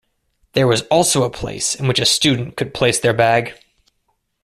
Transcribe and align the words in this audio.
There 0.53 0.65
was 0.65 0.81
also 0.87 1.21
a 1.21 1.29
place 1.29 1.75
in 1.75 1.87
which 1.87 1.99
a 1.99 2.07
student 2.07 2.57
could 2.57 2.73
place 2.73 2.97
their 2.97 3.13
bag. 3.13 3.53